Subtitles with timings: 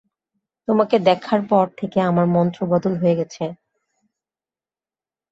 [0.67, 3.43] তোমাকে দেখার পর থেকে আমার মন্ত্র বদল হয়ে গেছে।